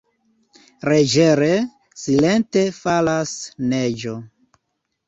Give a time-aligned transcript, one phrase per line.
[0.91, 1.51] Leĝere,
[2.05, 3.37] silente falas
[3.71, 4.21] neĝo.